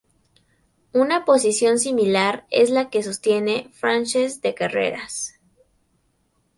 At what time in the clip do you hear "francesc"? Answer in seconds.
3.71-4.41